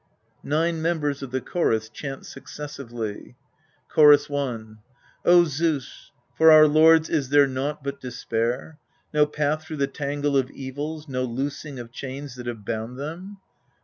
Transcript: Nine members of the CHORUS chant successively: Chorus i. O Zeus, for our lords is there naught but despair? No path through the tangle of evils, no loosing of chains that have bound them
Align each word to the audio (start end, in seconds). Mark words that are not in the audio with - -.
Nine 0.43 0.81
members 0.81 1.21
of 1.21 1.29
the 1.29 1.41
CHORUS 1.41 1.87
chant 1.89 2.25
successively: 2.25 3.35
Chorus 3.87 4.31
i. 4.31 4.63
O 5.25 5.43
Zeus, 5.45 6.09
for 6.35 6.51
our 6.51 6.65
lords 6.67 7.07
is 7.07 7.29
there 7.29 7.45
naught 7.45 7.83
but 7.83 8.01
despair? 8.01 8.79
No 9.13 9.27
path 9.27 9.63
through 9.63 9.77
the 9.77 9.85
tangle 9.85 10.35
of 10.35 10.49
evils, 10.49 11.07
no 11.07 11.23
loosing 11.23 11.77
of 11.77 11.91
chains 11.91 12.33
that 12.33 12.47
have 12.47 12.65
bound 12.65 12.97
them 12.97 13.37